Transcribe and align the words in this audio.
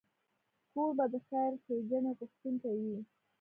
کوربه 0.71 1.05
د 1.11 1.15
خیر 1.27 1.51
ښیګڼې 1.63 2.11
غوښتونکی 2.17 2.73
وي. 2.81 2.97